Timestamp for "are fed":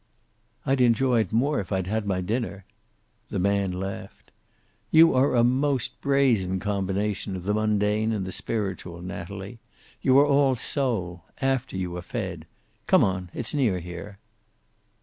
11.97-12.47